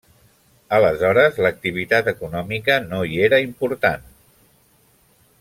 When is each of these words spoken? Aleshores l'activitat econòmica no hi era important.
Aleshores 0.77 1.37
l'activitat 1.47 2.09
econòmica 2.13 2.79
no 2.87 3.03
hi 3.11 3.21
era 3.27 3.41
important. 3.49 4.09